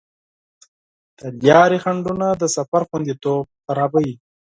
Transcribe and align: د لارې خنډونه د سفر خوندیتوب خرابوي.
د 1.17 1.19
لارې 1.45 1.77
خنډونه 1.83 2.27
د 2.41 2.43
سفر 2.55 2.81
خوندیتوب 2.89 3.43
خرابوي. 3.65 4.13